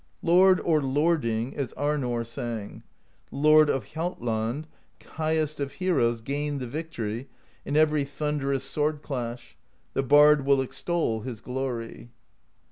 [0.23, 2.81] Lord or Lording, as Arnorr sang:
[3.29, 4.65] The Lord of Hjaltland,
[5.05, 7.29] highest Of heroes, gained the victory
[7.65, 9.55] In every thunderous sword clash:
[9.93, 12.09] The bard will extol his glory.